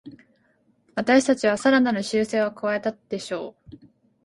[0.95, 3.77] 私たちはさらなる修正を加えたでしょう